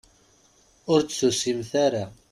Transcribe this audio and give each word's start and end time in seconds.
Ur 0.91 0.99
d-tusimt 1.01 1.71
ara. 1.85 2.05